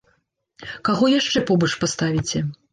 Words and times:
Каго 0.89 1.11
яшчэ 1.19 1.45
побач 1.53 1.71
паставіце? 1.85 2.47